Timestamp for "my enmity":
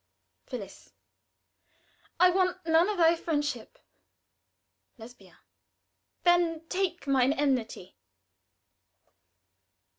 7.05-7.95